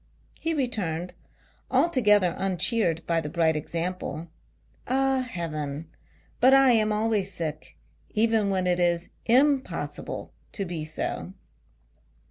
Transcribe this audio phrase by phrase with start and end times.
[0.39, 1.13] He returned,
[1.69, 4.29] altogether uncheered by the bright example,"
[4.87, 5.91] Ah, Heaven,
[6.39, 7.77] but I am always sick,
[8.09, 11.33] even when it is impossible to be so."